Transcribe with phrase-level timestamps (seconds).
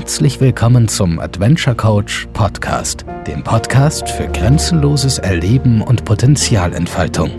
[0.00, 7.30] Herzlich willkommen zum Adventure Coach Podcast, dem Podcast für grenzenloses Erleben und Potenzialentfaltung.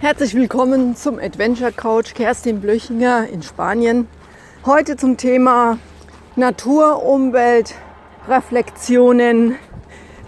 [0.00, 4.08] Herzlich willkommen zum Adventure Coach Kerstin Blöchinger in Spanien.
[4.66, 5.78] Heute zum Thema
[6.34, 7.76] Natur, Umwelt,
[8.28, 9.54] Reflexionen,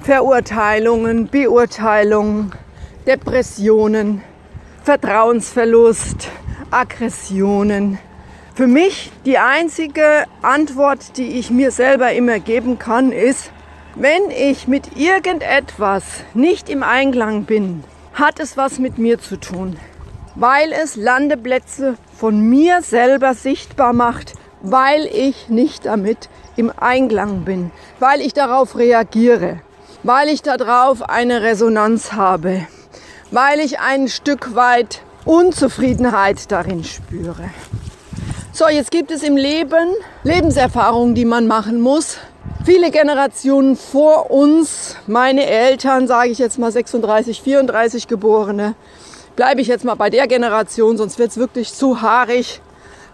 [0.03, 2.53] Verurteilungen, Beurteilungen,
[3.09, 4.23] Depressionen,
[4.85, 6.31] Vertrauensverlust,
[6.71, 7.99] Aggressionen.
[8.55, 13.51] Für mich die einzige Antwort, die ich mir selber immer geben kann, ist,
[13.95, 16.05] wenn ich mit irgendetwas
[16.35, 19.77] nicht im Einklang bin, hat es was mit mir zu tun,
[20.35, 27.71] weil es Landeplätze von mir selber sichtbar macht, weil ich nicht damit im Einklang bin,
[28.01, 29.61] weil ich darauf reagiere,
[30.03, 32.67] weil ich darauf eine Resonanz habe,
[33.31, 37.51] weil ich ein Stück weit Unzufriedenheit darin spüre.
[38.51, 42.17] So, jetzt gibt es im Leben Lebenserfahrungen, die man machen muss.
[42.65, 48.75] Viele Generationen vor uns, meine Eltern, sage ich jetzt mal 36, 34 Geborene,
[49.37, 52.63] bleibe ich jetzt mal bei der Generation, sonst wird es wirklich zu haarig,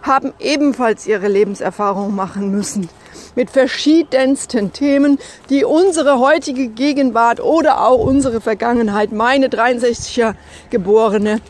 [0.01, 2.87] haben ebenfalls ihre Lebenserfahrung machen müssen
[3.35, 5.19] mit verschiedensten Themen,
[5.49, 10.35] die unsere heutige Gegenwart oder auch unsere Vergangenheit, meine 63er
[10.69, 11.41] Geborene,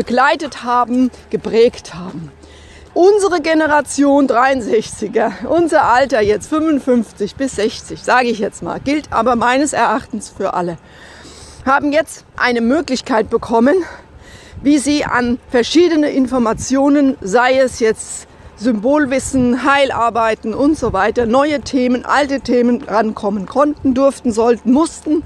[0.00, 2.32] begleitet haben, geprägt haben.
[2.94, 9.36] Unsere Generation 63er, unser Alter jetzt 55 bis 60, sage ich jetzt mal, gilt aber
[9.36, 10.78] meines Erachtens für alle,
[11.66, 13.74] haben jetzt eine Möglichkeit bekommen,
[14.62, 22.06] wie sie an verschiedene Informationen, sei es jetzt Symbolwissen, Heilarbeiten und so weiter, neue Themen,
[22.06, 25.22] alte Themen rankommen konnten, durften, sollten, mussten.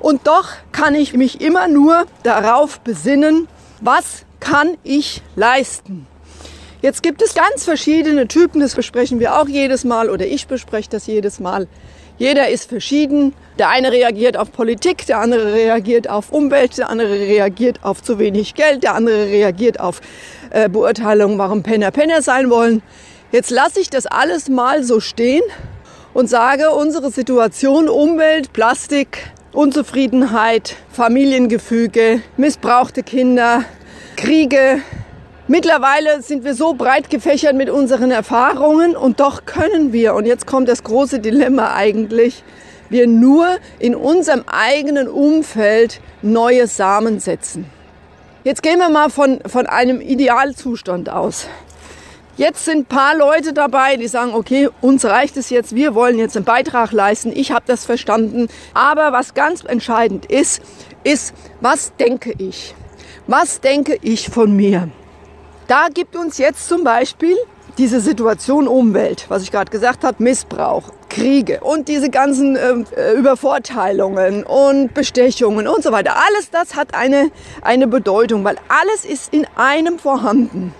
[0.00, 3.46] Und doch kann ich mich immer nur darauf besinnen,
[3.80, 6.06] was kann ich leisten?
[6.82, 10.88] Jetzt gibt es ganz verschiedene Typen, das besprechen wir auch jedes Mal oder ich bespreche
[10.88, 11.68] das jedes Mal.
[12.16, 13.34] Jeder ist verschieden.
[13.58, 18.18] Der eine reagiert auf Politik, der andere reagiert auf Umwelt, der andere reagiert auf zu
[18.18, 20.00] wenig Geld, der andere reagiert auf
[20.50, 22.82] äh, Beurteilung, warum Penner Penner sein wollen.
[23.32, 25.42] Jetzt lasse ich das alles mal so stehen
[26.12, 33.64] und sage, unsere Situation, Umwelt, Plastik, Unzufriedenheit, Familiengefüge, missbrauchte Kinder,
[34.20, 34.82] Kriege.
[35.48, 40.46] Mittlerweile sind wir so breit gefächert mit unseren Erfahrungen und doch können wir, und jetzt
[40.46, 42.44] kommt das große Dilemma eigentlich,
[42.90, 43.48] wir nur
[43.78, 47.64] in unserem eigenen Umfeld neue Samen setzen.
[48.44, 51.48] Jetzt gehen wir mal von, von einem Idealzustand aus.
[52.36, 56.18] Jetzt sind ein paar Leute dabei, die sagen, okay, uns reicht es jetzt, wir wollen
[56.18, 58.48] jetzt einen Beitrag leisten, ich habe das verstanden.
[58.74, 60.60] Aber was ganz entscheidend ist,
[61.04, 61.32] ist,
[61.62, 62.74] was denke ich?
[63.30, 64.88] Was denke ich von mir?
[65.68, 67.36] Da gibt uns jetzt zum Beispiel
[67.78, 73.12] diese Situation Umwelt, was ich gerade gesagt habe, Missbrauch, Kriege und diese ganzen ähm, äh,
[73.12, 76.16] Übervorteilungen und Bestechungen und so weiter.
[76.16, 77.30] Alles das hat eine,
[77.62, 80.74] eine Bedeutung, weil alles ist in einem vorhanden.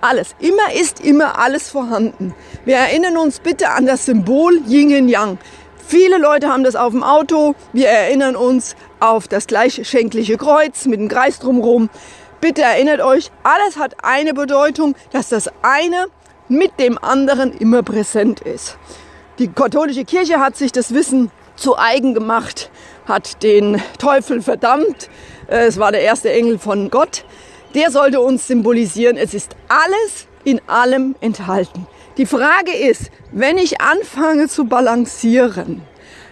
[0.00, 0.36] Alles.
[0.38, 2.32] Immer ist immer alles vorhanden.
[2.64, 5.38] Wir erinnern uns bitte an das Symbol Yin und Yang.
[5.88, 7.54] Viele Leute haben das auf dem Auto.
[7.72, 11.88] Wir erinnern uns auf das gleichschenkliche Kreuz mit dem Kreis drumherum.
[12.42, 16.08] Bitte erinnert euch, alles hat eine Bedeutung, dass das eine
[16.48, 18.76] mit dem anderen immer präsent ist.
[19.38, 22.70] Die katholische Kirche hat sich das Wissen zu eigen gemacht,
[23.06, 25.08] hat den Teufel verdammt.
[25.46, 27.24] Es war der erste Engel von Gott
[27.74, 31.86] der sollte uns symbolisieren, es ist alles in allem enthalten.
[32.18, 35.82] Die Frage ist, wenn ich anfange zu balancieren,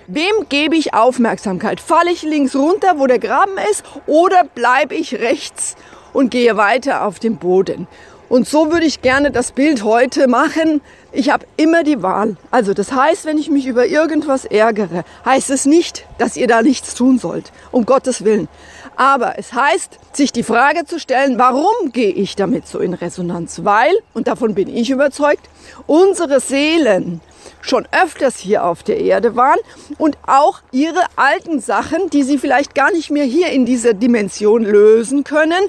[0.09, 1.81] wem gebe ich Aufmerksamkeit?
[1.81, 5.77] Falle ich links runter, wo der Graben ist, oder bleibe ich rechts
[6.13, 7.87] und gehe weiter auf dem Boden?
[8.29, 10.81] Und so würde ich gerne das Bild heute machen.
[11.13, 12.37] Ich habe immer die Wahl.
[12.51, 16.63] Also das heißt, wenn ich mich über irgendwas ärgere, heißt es nicht, dass ihr da
[16.63, 17.53] nichts tun sollt.
[17.71, 18.49] Um Gottes Willen.
[18.97, 23.61] Aber es heißt, sich die Frage zu stellen, warum gehe ich damit so in Resonanz?
[23.63, 25.49] Weil, und davon bin ich überzeugt,
[25.87, 27.21] unsere Seelen
[27.61, 29.59] schon öfters hier auf der Erde waren
[29.99, 34.65] und auch ihre alten Sachen, die sie vielleicht gar nicht mehr hier in dieser Dimension
[34.65, 35.69] lösen können,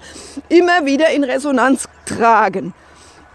[0.50, 2.74] immer wieder in Resonanz tragen.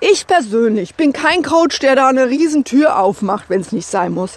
[0.05, 4.33] Ich persönlich bin kein Coach, der da eine Riesentür aufmacht, wenn es nicht sein muss.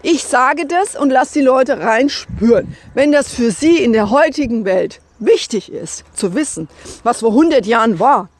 [0.00, 2.74] Ich sage das und lasse die Leute reinspüren.
[2.94, 6.68] Wenn das für sie in der heutigen Welt wichtig ist, zu wissen,
[7.02, 8.30] was vor 100 Jahren war,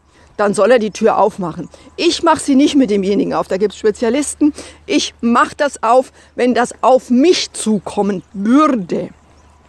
[0.40, 1.68] dann soll er die Tür aufmachen.
[1.96, 4.54] Ich mache sie nicht mit demjenigen auf, da gibt es Spezialisten.
[4.86, 9.10] Ich mache das auf, wenn das auf mich zukommen würde.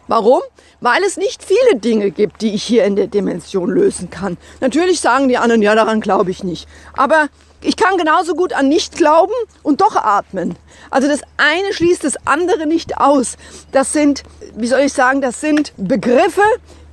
[0.08, 0.42] Warum?
[0.80, 4.38] Weil es nicht viele Dinge gibt, die ich hier in der Dimension lösen kann.
[4.62, 6.68] Natürlich sagen die anderen, ja, daran glaube ich nicht.
[6.94, 7.28] Aber
[7.62, 9.34] ich kann genauso gut an nicht glauben
[9.64, 10.56] und doch atmen.
[10.90, 13.38] Also das eine schließt das andere nicht aus.
[13.72, 14.24] Das sind,
[14.56, 16.44] wie soll ich sagen, das sind Begriffe,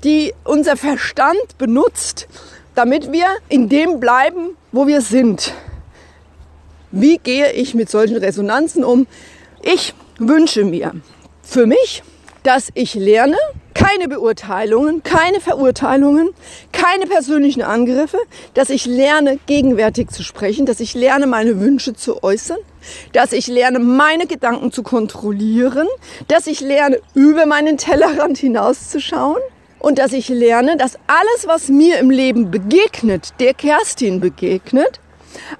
[0.04, 2.28] die unser Verstand benutzt,
[2.78, 5.52] damit wir in dem bleiben, wo wir sind.
[6.92, 9.08] Wie gehe ich mit solchen Resonanzen um?
[9.62, 10.92] Ich wünsche mir
[11.42, 12.04] für mich,
[12.44, 13.36] dass ich lerne,
[13.74, 16.30] keine Beurteilungen, keine Verurteilungen,
[16.70, 18.18] keine persönlichen Angriffe,
[18.54, 22.58] dass ich lerne, gegenwärtig zu sprechen, dass ich lerne, meine Wünsche zu äußern,
[23.12, 25.88] dass ich lerne, meine Gedanken zu kontrollieren,
[26.28, 29.42] dass ich lerne, über meinen Tellerrand hinauszuschauen
[29.78, 35.00] und dass ich lerne, dass alles, was mir im Leben begegnet, der Kerstin begegnet,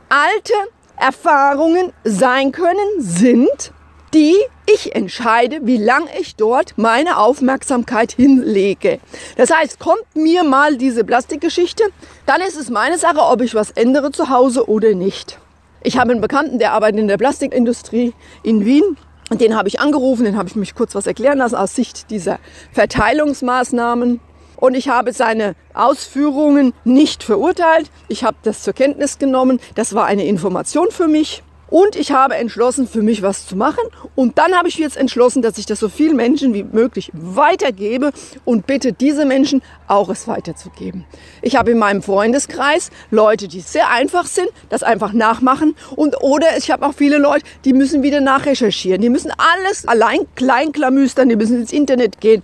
[0.09, 0.55] alte
[0.97, 3.73] Erfahrungen sein können, sind,
[4.15, 4.37] die
[4.67, 9.01] ich entscheide, wie lange ich dort meine Aufmerksamkeit hinlege.
[9.37, 11.85] Das heißt, kommt mir mal diese Plastikgeschichte,
[12.27, 15.39] dann ist es meine Sache, ob ich was ändere zu Hause oder nicht.
[15.83, 18.13] Ich habe einen Bekannten, der arbeitet in der Plastikindustrie
[18.43, 18.97] in Wien.
[19.31, 22.11] Und den habe ich angerufen, den habe ich mich kurz was erklären lassen aus Sicht
[22.11, 22.39] dieser
[22.73, 24.21] Verteilungsmaßnahmen.
[24.57, 27.91] Und ich habe seine Ausführungen nicht verurteilt.
[28.09, 29.61] Ich habe das zur Kenntnis genommen.
[29.75, 31.43] Das war eine Information für mich.
[31.71, 33.83] Und ich habe entschlossen, für mich was zu machen.
[34.15, 38.13] Und dann habe ich jetzt entschlossen, dass ich das so vielen Menschen wie möglich weitergebe
[38.45, 41.05] und bitte diese Menschen auch es weiterzugeben.
[41.43, 45.75] Ich habe in meinem Freundeskreis Leute, die sehr einfach sind, das einfach nachmachen.
[45.95, 49.01] Und oder ich habe auch viele Leute, die müssen wieder nachrecherchieren.
[49.01, 52.43] Die müssen alles allein kleinklamüstern, die müssen ins Internet gehen.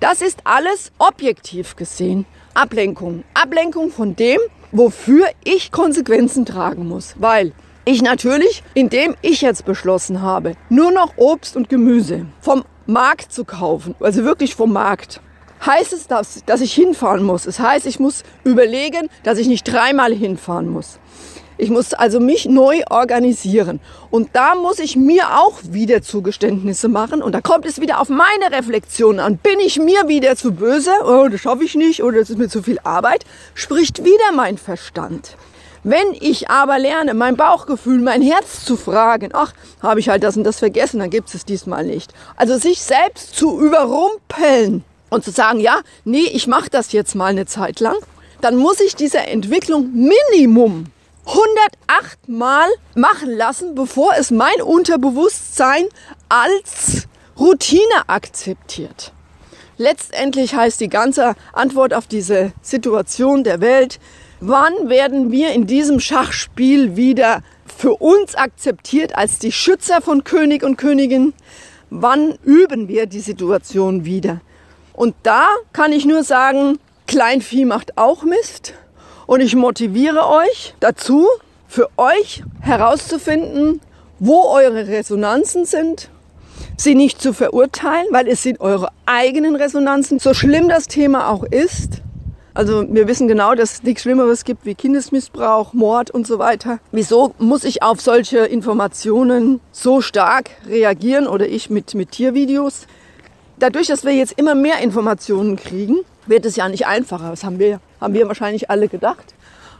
[0.00, 3.24] Das ist alles objektiv gesehen Ablenkung.
[3.34, 4.38] Ablenkung von dem,
[4.72, 7.14] wofür ich Konsequenzen tragen muss.
[7.18, 7.52] Weil
[7.84, 13.44] ich natürlich, indem ich jetzt beschlossen habe, nur noch Obst und Gemüse vom Markt zu
[13.44, 15.20] kaufen, also wirklich vom Markt,
[15.64, 17.46] heißt es, dass, dass ich hinfahren muss.
[17.46, 20.98] Es das heißt, ich muss überlegen, dass ich nicht dreimal hinfahren muss.
[21.58, 23.78] Ich muss also mich neu organisieren.
[24.10, 27.22] Und da muss ich mir auch wieder Zugeständnisse machen.
[27.22, 29.36] Und da kommt es wieder auf meine Reflexion an.
[29.36, 30.90] Bin ich mir wieder zu böse?
[31.04, 32.02] Oh, das schaffe ich nicht.
[32.02, 33.24] Oder das ist mir zu viel Arbeit.
[33.54, 35.36] Spricht wieder mein Verstand.
[35.84, 40.36] Wenn ich aber lerne, mein Bauchgefühl, mein Herz zu fragen, ach, habe ich halt das
[40.36, 42.12] und das vergessen, dann gibt es diesmal nicht.
[42.36, 47.26] Also sich selbst zu überrumpeln und zu sagen, ja, nee, ich mache das jetzt mal
[47.26, 47.96] eine Zeit lang,
[48.40, 50.86] dann muss ich diese Entwicklung Minimum
[51.26, 55.86] 108 Mal machen lassen, bevor es mein Unterbewusstsein
[56.28, 57.08] als
[57.38, 59.12] Routine akzeptiert.
[59.78, 63.98] Letztendlich heißt die ganze Antwort auf diese Situation der Welt,
[64.44, 70.64] Wann werden wir in diesem Schachspiel wieder für uns akzeptiert als die Schützer von König
[70.64, 71.32] und Königin?
[71.90, 74.40] Wann üben wir die Situation wieder?
[74.94, 78.74] Und da kann ich nur sagen, Kleinvieh macht auch Mist.
[79.28, 81.28] Und ich motiviere euch dazu,
[81.68, 83.80] für euch herauszufinden,
[84.18, 86.10] wo eure Resonanzen sind,
[86.76, 91.44] sie nicht zu verurteilen, weil es sind eure eigenen Resonanzen, so schlimm das Thema auch
[91.44, 92.02] ist.
[92.54, 96.80] Also wir wissen genau, dass es nichts Schlimmeres gibt wie Kindesmissbrauch, Mord und so weiter.
[96.90, 102.86] Wieso muss ich auf solche Informationen so stark reagieren oder ich mit, mit Tiervideos?
[103.58, 107.30] Dadurch, dass wir jetzt immer mehr Informationen kriegen, wird es ja nicht einfacher.
[107.30, 109.34] Das haben wir, haben wir wahrscheinlich alle gedacht.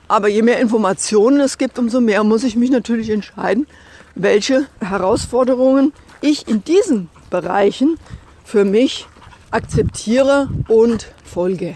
[0.09, 3.67] Aber je mehr Informationen es gibt, umso mehr muss ich mich natürlich entscheiden,
[4.15, 7.99] welche Herausforderungen ich in diesen Bereichen
[8.45, 9.07] für mich
[9.51, 11.75] akzeptiere und folge.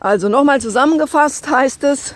[0.00, 2.14] Also nochmal zusammengefasst heißt es,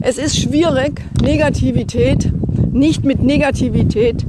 [0.00, 2.30] es ist schwierig, Negativität
[2.72, 4.26] nicht mit Negativität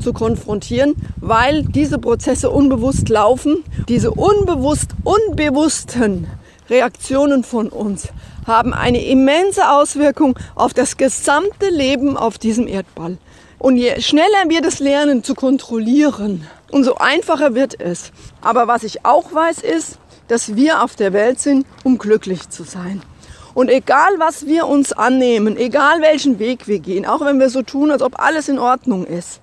[0.00, 3.64] zu konfrontieren, weil diese Prozesse unbewusst laufen.
[3.88, 6.26] Diese unbewusst unbewussten
[6.68, 8.08] Reaktionen von uns
[8.46, 13.16] haben eine immense Auswirkung auf das gesamte Leben auf diesem Erdball.
[13.58, 18.12] Und je schneller wir das lernen zu kontrollieren, umso einfacher wird es.
[18.42, 22.62] Aber was ich auch weiß ist, dass wir auf der Welt sind, um glücklich zu
[22.64, 23.02] sein.
[23.54, 27.62] Und egal, was wir uns annehmen, egal welchen Weg wir gehen, auch wenn wir so
[27.62, 29.40] tun, als ob alles in Ordnung ist,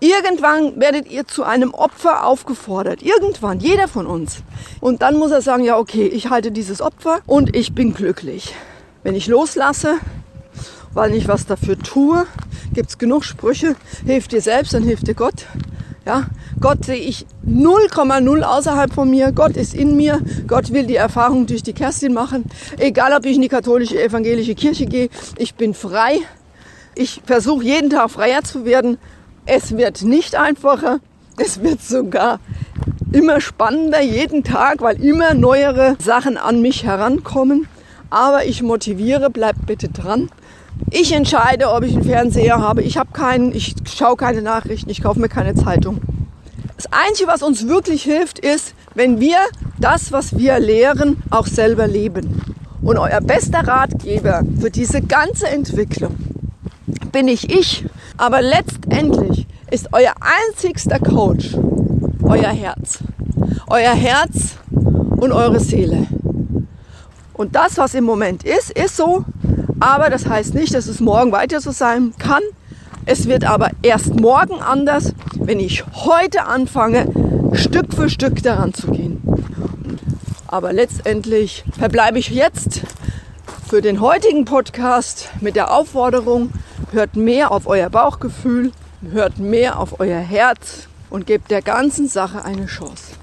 [0.00, 3.02] irgendwann werdet ihr zu einem Opfer aufgefordert.
[3.02, 4.38] Irgendwann, jeder von uns.
[4.80, 8.54] Und dann muss er sagen, ja, okay, ich halte dieses Opfer und ich bin glücklich.
[9.02, 9.96] Wenn ich loslasse,
[10.94, 12.26] weil ich was dafür tue,
[12.72, 13.76] gibt's genug Sprüche,
[14.06, 15.46] hilft dir selbst, dann hilft dir Gott.
[16.04, 16.24] Ja,
[16.60, 19.30] Gott sehe ich 0,0 außerhalb von mir.
[19.30, 20.20] Gott ist in mir.
[20.48, 22.44] Gott will die Erfahrung durch die Kerstin machen.
[22.78, 26.18] Egal, ob ich in die katholische, evangelische Kirche gehe, ich bin frei.
[26.96, 28.98] Ich versuche jeden Tag freier zu werden.
[29.46, 30.98] Es wird nicht einfacher.
[31.36, 32.40] Es wird sogar
[33.12, 37.68] immer spannender jeden Tag, weil immer neuere Sachen an mich herankommen.
[38.10, 40.30] Aber ich motiviere, bleibt bitte dran.
[40.90, 42.82] Ich entscheide, ob ich einen Fernseher habe.
[42.82, 46.00] Ich habe keinen, ich schaue keine Nachrichten, ich kaufe mir keine Zeitung.
[46.76, 49.38] Das Einzige, was uns wirklich hilft, ist, wenn wir
[49.78, 52.42] das, was wir lehren, auch selber leben.
[52.82, 56.16] Und euer bester Ratgeber für diese ganze Entwicklung
[57.12, 57.84] bin ich ich,
[58.16, 61.54] aber letztendlich ist euer einzigster Coach
[62.32, 62.98] euer Herz.
[63.68, 66.06] Euer Herz und eure Seele.
[67.34, 69.24] Und das, was im Moment ist, ist so,
[69.82, 72.42] aber das heißt nicht, dass es morgen weiter so sein kann.
[73.04, 77.08] Es wird aber erst morgen anders, wenn ich heute anfange,
[77.52, 79.20] Stück für Stück daran zu gehen.
[80.46, 82.82] Aber letztendlich verbleibe ich jetzt
[83.68, 86.50] für den heutigen Podcast mit der Aufforderung,
[86.92, 88.70] hört mehr auf euer Bauchgefühl,
[89.10, 93.14] hört mehr auf euer Herz und gebt der ganzen Sache eine Chance.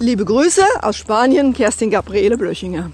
[0.00, 2.90] Liebe Grüße aus Spanien, Kerstin Gabriele Blöchinger.